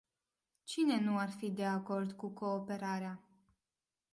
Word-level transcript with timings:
Cine 0.63 0.99
nu 0.99 1.17
ar 1.17 1.29
fi 1.29 1.49
de 1.51 1.63
acord 1.65 2.11
cu 2.11 2.29
cooperarea? 2.29 3.23